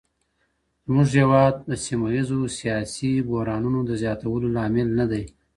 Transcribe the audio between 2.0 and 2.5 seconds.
ایزو